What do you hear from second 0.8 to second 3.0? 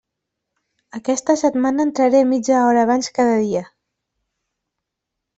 Aquesta setmana entraré mitja hora